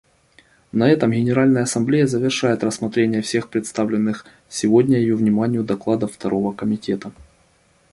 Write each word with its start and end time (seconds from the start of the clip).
На 0.71 0.89
этом 0.89 1.11
Генеральная 1.11 1.61
Ассамблея 1.61 2.07
завершает 2.07 2.63
рассмотрение 2.63 3.21
всех 3.21 3.51
представленных 3.51 4.25
сегодня 4.49 4.97
ее 4.97 5.13
вниманию 5.15 5.63
докладов 5.63 6.13
Второго 6.13 6.53
комитета. 6.53 7.11